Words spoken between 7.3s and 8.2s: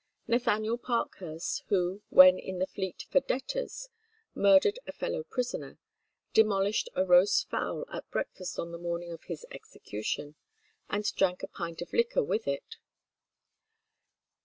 fowl at